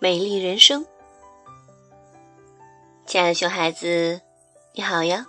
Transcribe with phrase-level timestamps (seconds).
[0.00, 0.86] 美丽人生。
[3.04, 4.20] 亲爱的熊孩子，
[4.72, 5.26] 你好呀！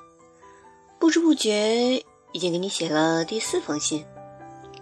[0.99, 4.05] 不知不觉已经给你写了第四封信。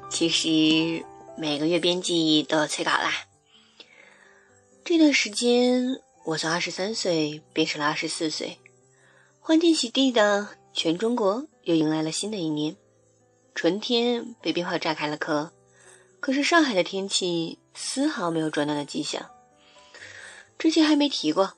[0.10, 1.06] 其实
[1.38, 3.14] 每个月编辑都要催稿啦。
[4.84, 8.60] 这段时间，我从二十三岁变成了二十四岁，
[9.40, 12.76] 欢天喜地的，全中国又迎来了新的一年。
[13.56, 15.54] 春天被鞭炮炸开了壳，
[16.20, 19.26] 可是上海的天气丝毫没有转暖的迹象。
[20.58, 21.54] 之前还没提过，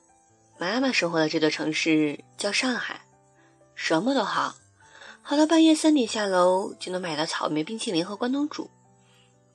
[0.58, 3.00] 妈妈生活的这座城市叫上海，
[3.74, 4.56] 什么都好，
[5.22, 8.70] 好到半夜三点下楼就能买到草莓冰淇淋和关东煮。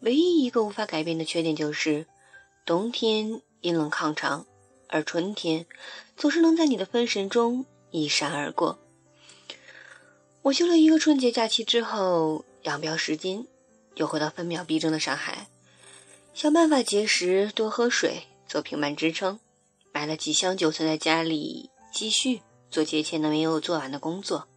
[0.01, 2.07] 唯一一个无法改变的缺点就是，
[2.65, 4.45] 冬天阴冷抗长，
[4.89, 5.65] 而春天
[6.17, 8.79] 总是能在你的分神中一闪而过。
[10.41, 13.47] 我休了一个春节假期之后，养膘十斤，
[13.95, 15.47] 又回到分秒必争的上海，
[16.33, 19.39] 想办法节食，多喝水，做平板支撑，
[19.91, 24.47] 买了几箱酒存在家里，继续做节前的没有做完的工作。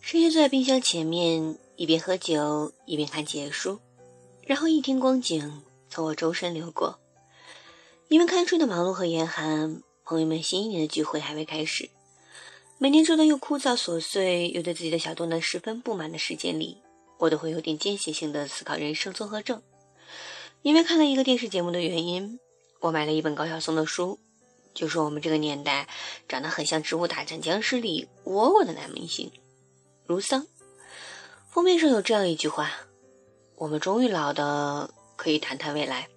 [0.00, 3.80] 深夜坐在冰箱前面，一边喝酒一边看解书，
[4.42, 6.98] 然后一天光景从我周身流过。
[8.08, 11.88] 因为看书的忙碌和严寒，朋友们新一年的聚会还未开始。
[12.76, 16.76] 每年这段又枯燥琐碎又对自己的小动能十分不满的时间里，
[17.18, 19.62] 我都会有点间歇性的思考人生综合症。
[20.64, 22.40] 因为看了一个电视节目的原因，
[22.80, 24.18] 我买了一本高晓松的书，
[24.72, 25.86] 就说我们这个年代
[26.26, 29.30] 长得很像《植物大战僵尸》里倭瓜的男明星
[30.06, 30.46] 卢桑。
[31.50, 32.70] 封面上有这样一句话
[33.56, 36.08] ：“我们终于老的可以谈谈未来。”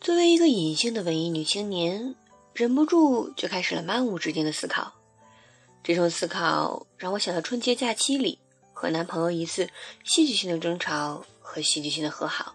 [0.00, 2.14] 作为一个隐性的文艺女青年，
[2.54, 4.94] 忍不住就开始了漫无止境的思考。
[5.82, 8.38] 这种思考让我想到春节假期里
[8.72, 9.68] 和男朋友一次
[10.04, 12.54] 戏剧性的争吵和戏剧性的和好。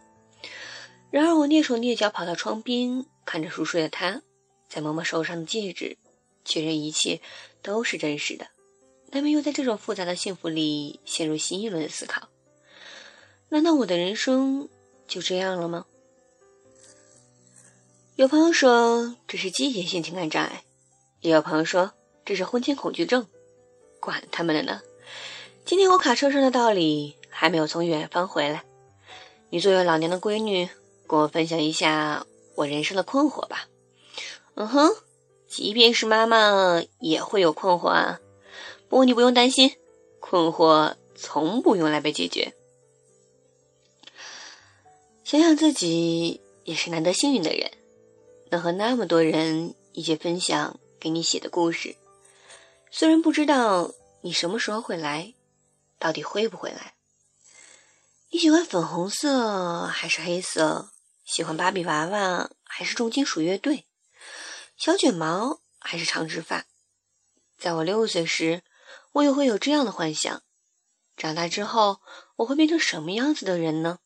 [1.12, 4.22] 然而，我蹑手蹑脚跑到窗边，看着熟睡的他，
[4.68, 5.97] 再摸摸手上的戒指，
[6.46, 7.22] 确认一切
[7.62, 8.47] 都是真实的。
[9.12, 12.30] 难免又在这种复杂的幸福里陷入新一轮的思考：
[13.50, 14.70] 难道我的人生
[15.08, 15.86] 就这样了吗？
[18.16, 20.64] 有朋友说这是季节性情感障碍，
[21.22, 21.91] 也有朋友说。
[22.26, 23.26] 这是婚前恐惧症，
[24.00, 24.81] 管他们的呢！
[25.66, 28.64] 今天我卡车上的道理还没有从远方回来，
[29.50, 30.70] 你作为老娘的闺女，
[31.09, 33.68] 跟我分享一下我人生的困惑吧。
[34.53, 34.96] 嗯哼，
[35.47, 38.20] 即便是妈妈也会有困惑啊。
[38.88, 39.75] 不过你不用担心，
[40.20, 42.53] 困惑从不用来被解决。
[45.24, 47.72] 想想自己也是难得幸运的人，
[48.52, 51.96] 能和那么多人一起分享给你写的故事。
[52.91, 53.91] 虽然不知道
[54.22, 55.34] 你什么时候会来，
[55.97, 56.94] 到底会不会来？
[58.31, 60.90] 你喜欢粉红色还是黑色？
[61.29, 63.85] 喜欢芭比娃娃还是重金属乐队？
[64.75, 66.66] 小卷毛还是长直发？
[67.56, 68.63] 在我六岁时，
[69.12, 70.41] 我也会有这样的幻想：
[71.16, 72.01] 长大之后，
[72.38, 74.00] 我会变成什么样子的人呢？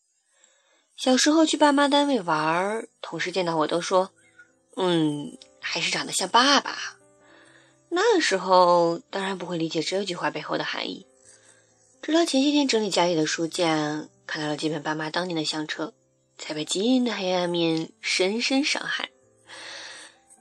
[0.97, 4.11] 小时候去爸妈单位玩，同事见到我都说
[4.75, 6.97] ：“嗯，还是长得像爸爸。”
[7.87, 11.07] 那时候当然不会理解这句话背后的含义，
[12.01, 15.93] 直到前些天整理家里的书架，看到了几本爸妈当年的相册，
[16.37, 19.09] 才被基因的黑暗面深深伤害。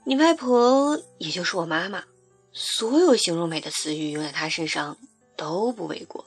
[0.04, 2.04] 你外婆也就是我妈妈，
[2.52, 4.98] 所有形容美的词语用在她身上
[5.36, 6.26] 都不为过。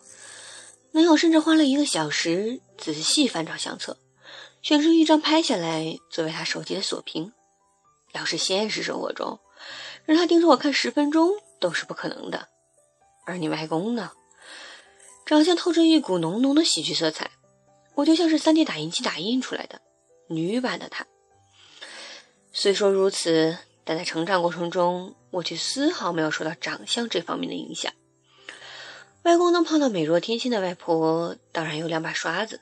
[0.92, 3.98] 男友甚至花了一个小时仔细翻找相册，
[4.62, 7.34] 选出一张拍下来作为他手机的锁屏。
[8.14, 9.42] 要是现实生活中，
[10.06, 12.48] 让他盯着我看十分钟都是不可能的，
[13.26, 14.14] 而你外公呢，
[15.26, 17.32] 长相透着一股浓浓的喜剧色彩，
[17.96, 19.82] 我就像是 3D 打印机打印出来的
[20.28, 21.08] 女版的她。
[22.54, 27.92] 虽说如此，但在成长过程中，我却丝毫没有受到长相这方面的影响。
[29.24, 32.62] 外公能碰到美若天仙的外婆，当然有两把刷子，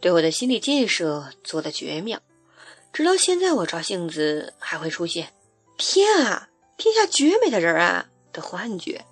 [0.00, 2.20] 对我的心理建设做的绝妙。
[2.92, 5.32] 直到现在，我照镜子还会出现
[5.78, 6.48] “天啊”。
[6.78, 9.04] 天下绝美的人啊的幻觉。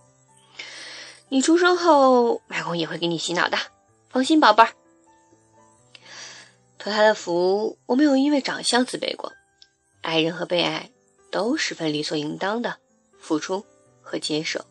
[1.28, 3.58] 你出生后，外公也会给你洗脑的，
[4.08, 4.72] 放心，宝贝儿。
[6.86, 9.32] 托他的福，我没有因为长相自卑过，
[10.02, 10.92] 爱人和被爱
[11.32, 12.76] 都十分理所应当的
[13.18, 13.66] 付出
[14.00, 14.64] 和接受。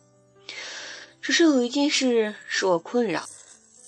[1.20, 3.22] 只是有一件事使我困扰：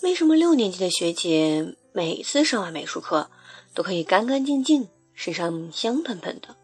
[0.03, 3.31] 为什么六年级的学姐每次上完美术课
[3.73, 6.55] 都可以干干净净，身上香喷喷的，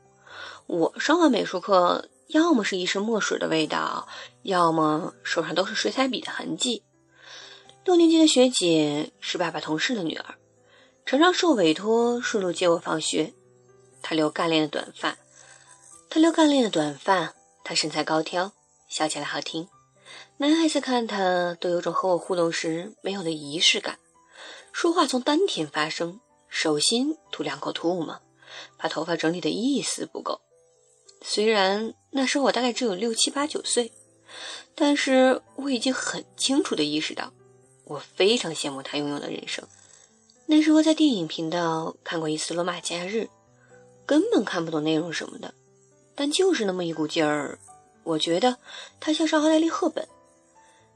[0.67, 2.11] 我上完美术课？
[2.29, 4.09] 要么是一身墨水的味道，
[4.43, 6.83] 要么手上都是水彩笔的痕迹。
[7.85, 10.35] 六年级的学姐是爸爸同事的女儿，
[11.07, 13.35] 常常受委托顺路接我放学，
[14.01, 15.19] 他留干练的短发，
[16.09, 18.53] 他留干练的短发，他身材高挑，
[18.89, 19.69] 笑起来好听。
[20.39, 23.99] 男孩子看他都有种和我互动时没有的仪式感，
[24.73, 28.23] 说话从丹田发声，手心吐两口吐沫，
[28.79, 30.41] 把头发整理的一丝不苟。
[31.21, 33.93] 虽然那时候我大概只有六七八九岁，
[34.75, 37.31] 但是我已经很清楚的意识到，
[37.85, 39.69] 我非常羡慕他拥有的人生。
[40.47, 43.17] 那时候在电影频道看过一次《罗马假日》，
[44.05, 45.55] 根本看不懂内容什么的，
[46.15, 47.59] 但就是那么一股劲儿，
[48.03, 48.59] 我觉得
[49.01, 50.07] 他像是奥黛丽·赫本。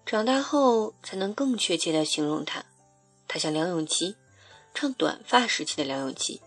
[0.05, 2.65] 长大后才能更确切地形容他，
[3.27, 4.17] 他像梁咏琪，
[4.75, 6.41] 唱短发时期的梁咏琪。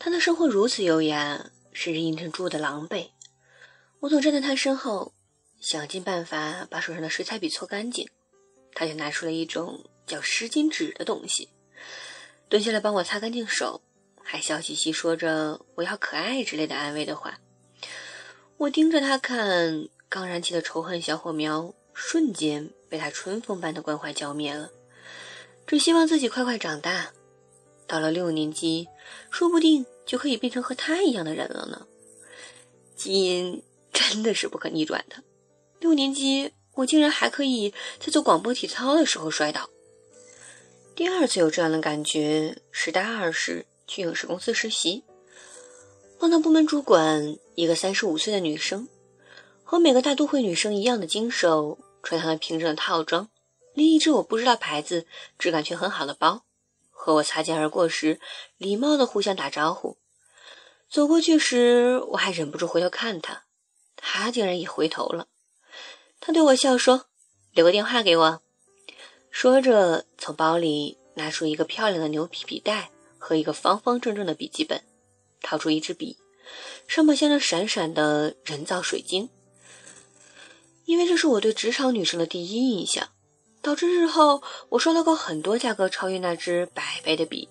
[0.00, 3.08] 他的生活如此优雅，甚至阴沉住的狼狈。
[4.00, 5.12] 我总站在他身后，
[5.60, 8.08] 想尽办法把手上的水彩笔搓干净，
[8.74, 11.48] 他就拿出了一种叫湿巾纸的东西。
[12.48, 13.82] 蹲下来帮我擦干净手，
[14.22, 17.38] 还笑嘻嘻说着“我要可爱”之类的安慰的话。
[18.56, 24.70] 我盯着他看，刚燃起的仇恨小火苗瞬间被他春风般的关怀浇灭了。
[25.66, 27.10] 只希望自己快快长大，
[27.86, 28.88] 到了六年级，
[29.30, 31.86] 说不定就可以变成和他一样的人了呢。
[32.96, 33.62] 基因
[33.92, 35.22] 真的是不可逆转的。
[35.80, 39.68] 六年级，我竟然还可以在做广播体操的时候摔倒。
[40.98, 45.04] 第二次有这样的感觉是大二时去影视公司实习，
[46.18, 48.88] 碰到部门主管一个三十五岁的女生，
[49.62, 53.30] 和每个大都会女生一样的精瘦，穿上了平整的套装，
[53.74, 55.06] 拎一只我不知道牌子、
[55.38, 56.42] 质感却很好的包，
[56.90, 58.18] 和我擦肩而过时，
[58.56, 59.98] 礼貌的互相打招呼。
[60.90, 63.44] 走过去时，我还忍不住回头看她，
[63.94, 65.28] 她竟然也回头了。
[66.18, 67.06] 她对我笑说
[67.54, 68.42] ：“留个电话给我。”
[69.40, 74.82] 说着，从包里拿出一个漂亮的牛皮笔袋和一个方方正正的笔记本，
[75.42, 76.16] 掏出一支笔，
[76.88, 79.28] 上面镶着闪闪的人造水晶。
[80.86, 83.10] 因为这是我对职场女生的第一印象，
[83.62, 87.48] 导致日后我收到过很多价格超越那支百倍的笔。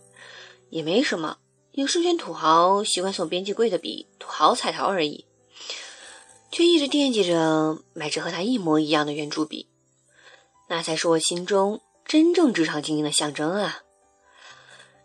[0.69, 1.38] 也没什么，
[1.72, 5.24] 影视圈土豪习惯送编辑贵的笔，土豪彩头而已，
[6.51, 9.69] 却一直惦记着买支和他一模一样的圆珠笔。
[10.68, 13.84] 那才是我心中真正职场精英的象征啊！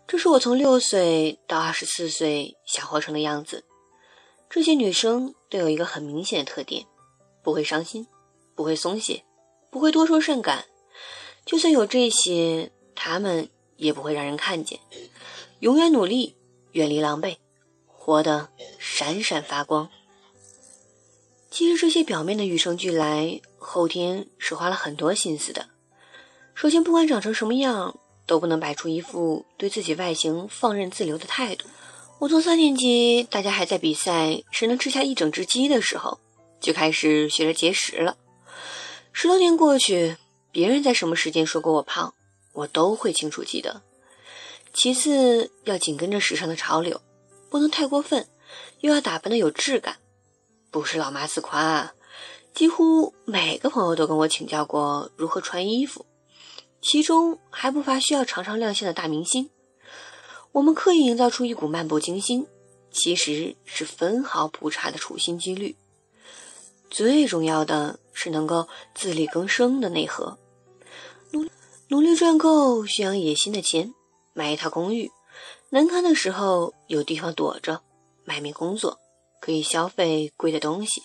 [0.05, 3.63] 这是我从六岁到二十四岁想活成的样子。
[4.49, 6.85] 这些女生都有一个很明显的特点：
[7.41, 8.05] 不会伤心，
[8.53, 9.23] 不会松懈，
[9.71, 10.65] 不会多愁善感。
[11.45, 14.79] 就算有这些，她们也不会让人看见。
[15.59, 16.35] 永远努力，
[16.73, 17.37] 远离狼狈，
[17.87, 19.89] 活得闪闪发光。
[21.49, 25.67] 其实这些表面的与生俱来，后天是花了很多心思的。
[26.53, 31.65] 首先，不管长成什么样，都不能摆出一副对自己外形放任自流的态度。
[32.19, 36.19] 我从三年级，大家还在比赛谁能吃下一整只鸡的时候，
[36.61, 38.17] 就开始学着节食了。
[39.11, 40.15] 十多年过去，
[40.51, 42.13] 别人在什么时间说过我胖，
[42.53, 43.81] 我都会清楚记得。
[44.73, 47.01] 其次，要紧跟着时尚的潮流，
[47.49, 48.27] 不能太过分，
[48.79, 49.97] 又要打扮的有质感。
[50.71, 51.93] 不是老妈自夸，
[52.53, 56.05] 几乎每个朋友都跟我请教过如何穿衣服，
[56.81, 59.49] 其中还不乏需要常常亮相的大明星。
[60.51, 62.45] 我们刻意营造出一股漫不经心，
[62.91, 65.75] 其实是分毫不差的处心积虑。
[66.91, 70.37] 最重要的是能够自力更生的内核，
[71.31, 71.47] 努
[71.87, 73.93] 努力赚够蓄养野心的钱，
[74.33, 75.09] 买一套公寓，
[75.71, 77.81] 难堪的时候有地方躲着，
[78.25, 78.99] 卖命工作。
[79.41, 81.01] 可以消费贵的东西，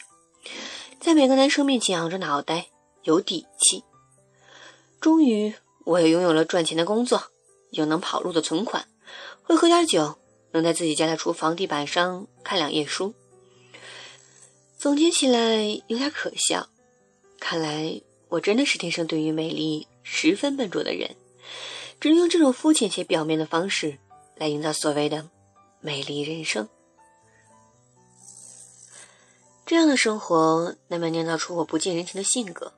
[1.00, 2.66] 在每个男生面前昂着脑袋，
[3.04, 3.84] 有底气。
[5.00, 7.22] 终于，我也拥有了赚钱的工作，
[7.70, 8.86] 有能跑路的存款，
[9.42, 10.18] 会喝点酒，
[10.50, 13.14] 能在自己家的厨房地板上看两页书。
[14.76, 16.68] 总结起来有点可笑，
[17.38, 21.14] 看来我真的是天生对于美丽十分笨拙的人，
[22.00, 23.98] 只能用这种肤浅且表面的方式
[24.34, 25.28] 来营造所谓的
[25.80, 26.68] 美丽人生。
[29.68, 32.72] 这样的生活难免酿造出我不近人情的性格。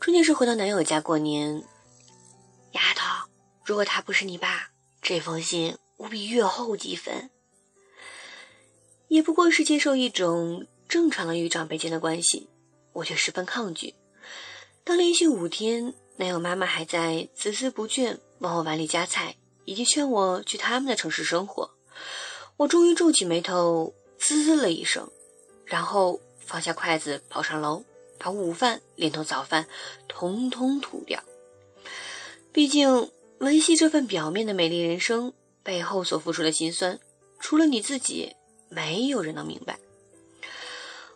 [0.00, 1.64] 春节时回到男友家过年，
[2.70, 3.28] 丫头，
[3.64, 4.70] 如果他不是你爸，
[5.02, 7.28] 这封信务必阅后几分。
[9.08, 12.48] 也不过是接受一种正常的与长辈间的关系，
[12.92, 13.96] 我却十分抗拒。
[14.84, 19.34] 当连续五天男友妈妈还在孜孜不倦往我碗里夹菜，
[19.64, 21.72] 以及劝我去他们的城市生活，
[22.58, 25.10] 我终于皱起眉头，滋了一声。
[25.66, 27.84] 然后放下筷子，跑上楼，
[28.18, 29.66] 把午饭连同早饭
[30.08, 31.22] 通通吐掉。
[32.52, 36.98] 毕竟维系这份表面的美丽人生背后所付出的辛酸，
[37.38, 38.34] 除了你自己，
[38.70, 39.78] 没有人能明白。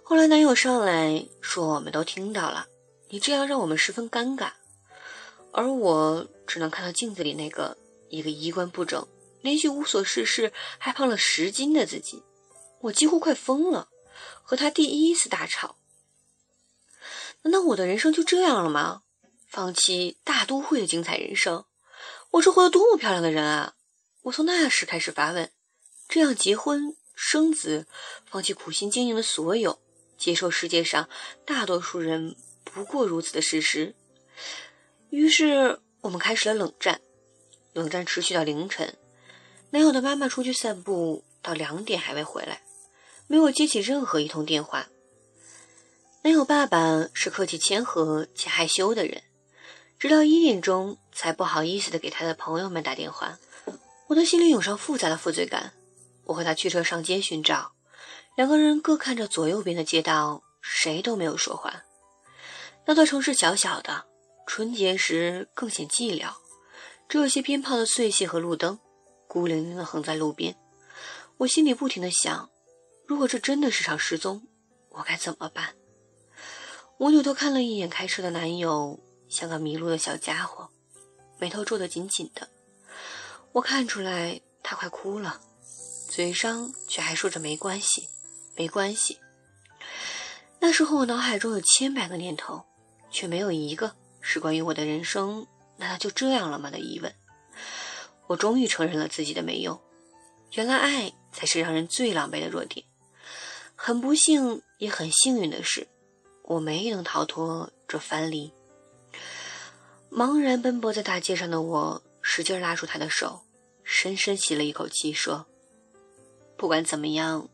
[0.02, 2.66] 后来男友上来说：“我们都听到了，
[3.08, 4.50] 你这样让我们十分尴尬。”
[5.52, 7.76] 而我只能看到镜子里那个
[8.08, 9.06] 一个衣冠不整、
[9.40, 12.22] 连续无所事事还胖了十斤的自己，
[12.80, 13.88] 我几乎快疯了，
[14.42, 15.76] 和他第一次大吵。
[17.42, 19.02] 难道我的人生就这样了吗？
[19.48, 21.64] 放弃大都会的精彩人生？
[22.32, 23.74] 我是活得多么漂亮的人啊！
[24.22, 25.50] 我从那时开始发问：
[26.08, 27.86] 这样结婚生子，
[28.26, 29.80] 放弃苦心经营的所有？
[30.16, 31.08] 接受世界上
[31.46, 33.94] 大多数人不过如此的事实，
[35.08, 37.00] 于是我们开始了冷战。
[37.72, 38.98] 冷战持续到凌晨，
[39.70, 42.62] 男友的妈妈出去散步到两点还未回来，
[43.30, 44.88] 没有接起任何一通电话。
[46.24, 49.22] 男友爸爸是客气谦和且害羞的人，
[50.00, 53.38] 直到一点钟才不好意思的给他的朋友们打电话。
[54.08, 55.72] 我的心里涌上复杂的负罪感，
[56.24, 57.70] 我和他驱车上街寻找。
[58.36, 61.84] 两个人各看着左右边的街道，谁都没有说话。
[62.84, 64.06] 那座城市小小的，
[64.44, 66.32] 春节时更显寂寥，
[67.08, 68.80] 只有些鞭炮的碎屑和路灯，
[69.28, 70.56] 孤零零地横在路边。
[71.36, 72.50] 我心里不停地想：
[73.10, 74.46] 如果这真的是场失踪，
[74.90, 75.74] 我该怎么办？
[76.96, 80.68] 我扭头看了一眼开车的男友，像个迷路的小家伙，
[81.36, 82.48] 眉头皱得紧紧的。
[83.50, 85.40] 我看出来他快哭了，
[86.08, 88.08] 嘴上却还说着没关系。
[88.54, 89.18] 没关系。
[90.60, 92.64] 那时候我脑海中有千百个念头，
[93.10, 95.48] 却没有一个是关于我的人生
[95.78, 97.12] 难道就这样了吗的疑问。
[98.28, 99.80] 我终于承认了自己的没用。
[100.52, 102.86] 原来爱才是让人最狼狈的弱点。
[103.82, 105.88] 很不幸也很幸运的是，
[106.42, 108.52] 我没能逃脱这藩篱。
[110.12, 113.40] 茫然奔波在大街上的我，使劲拉住他的手，
[113.82, 115.46] 深深吸了一口气，说
[116.58, 117.48] ：“不管怎么样。”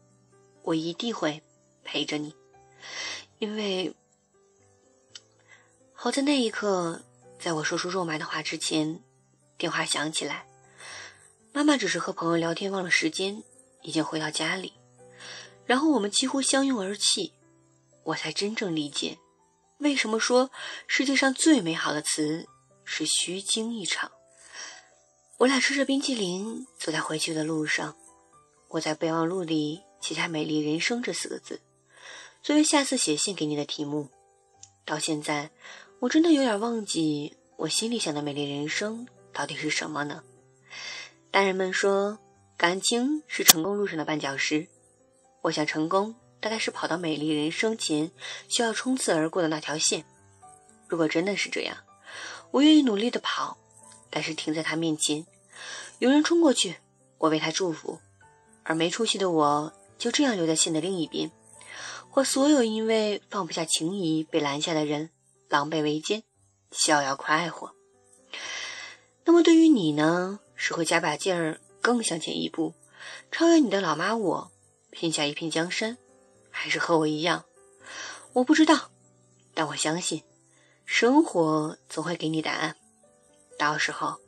[0.64, 1.44] 我一定会
[1.84, 2.34] 陪着你，
[3.38, 3.94] 因为
[5.92, 7.02] 好在那一刻，
[7.38, 9.00] 在我说出肉麻的话之前，
[9.56, 10.44] 电话响起来。
[11.52, 13.44] 妈妈只是和朋友聊天忘了时间，
[13.82, 14.72] 已经回到家里。
[15.66, 17.32] 然后我们几乎相拥而泣，
[18.04, 19.18] 我才真正理解，
[19.78, 20.50] 为什么说
[20.86, 22.46] 世界上最美好的词
[22.84, 24.10] 是虚惊一场。
[25.38, 27.94] 我俩吃着冰淇淋，走在回去的路上，
[28.68, 29.82] 我在备忘录里。
[29.98, 31.60] 写下“美丽人生”这四个字，
[32.40, 34.08] 作为下次写信给你的题目。
[34.84, 35.50] 到现在，
[35.98, 40.22] 我真的有点忘记我心里想的美丽人生到底是什么呢？
[41.32, 42.20] 大人们说，
[42.56, 44.68] 感情是成功路上的绊脚石。
[45.46, 48.10] 我想，成功大概是跑到美丽人生前
[48.48, 50.04] 需要冲刺而过的那条线。
[50.88, 51.76] 如果真的是这样，
[52.50, 53.56] 我愿意努力的跑，
[54.10, 55.24] 但是停在他面前，
[56.00, 56.78] 有人冲过去，
[57.18, 58.00] 我为他祝福，
[58.64, 59.72] 而没出息的我。
[59.98, 61.30] 就这样留在线的另一边，
[62.10, 65.10] 或所有因为放不下情谊被拦下的人，
[65.48, 66.24] 狼狈为奸，
[66.72, 67.72] 逍遥快活。
[69.24, 70.40] 那么对于你呢？
[70.56, 72.74] 是会加把劲儿，更向前一步，
[73.30, 74.50] 超越你的老妈我，
[74.98, 75.98] 拼下一片江山，
[76.50, 77.44] 还是和我一样？
[78.32, 78.90] 我不知道，
[79.52, 80.22] 但我相信，
[80.86, 82.74] 生活总会给你答案。
[83.58, 84.18] 到时候，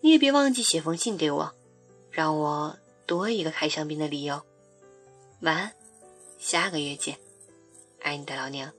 [0.00, 1.54] 你也别忘记写封信给我，
[2.10, 4.40] 让我多一个开香槟的理由。
[5.42, 5.72] 晚安，
[6.38, 7.18] 下个月见，
[8.00, 8.72] 爱你的老娘，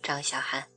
[0.00, 0.71] 张小涵。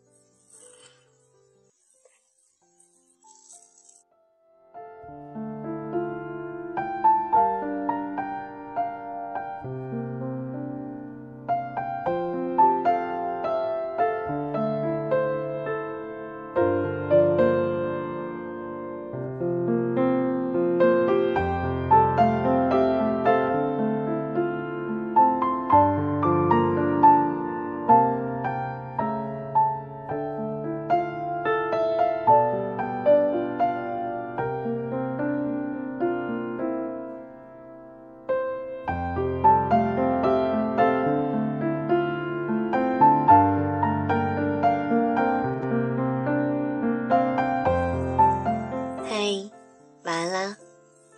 [50.06, 50.56] 晚安啦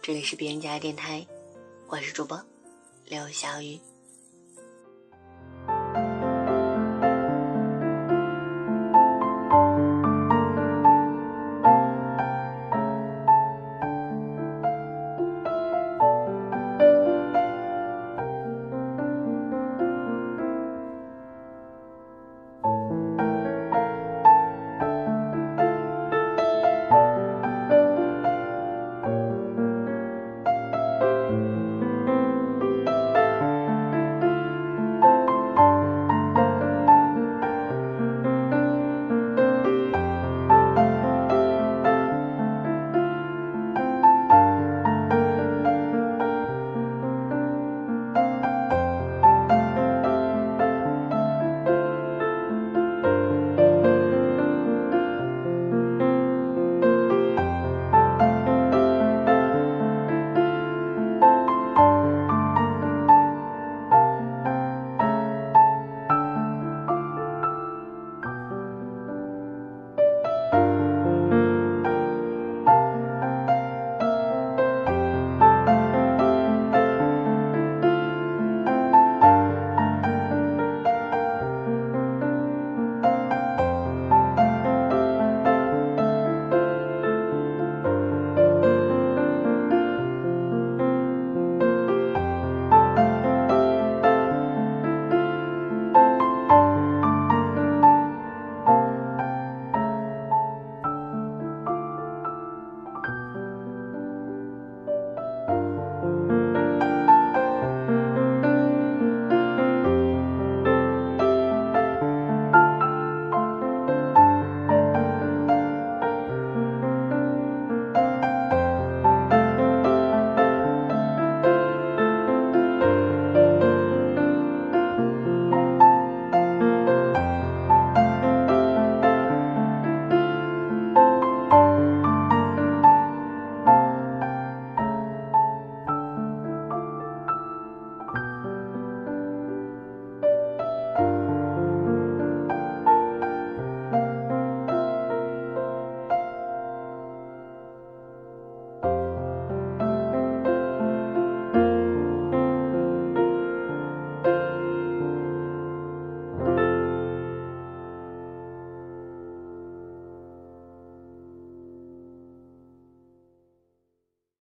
[0.01, 1.27] 这里是别人家的电台，
[1.89, 2.41] 我是主播
[3.05, 3.77] 刘小雨。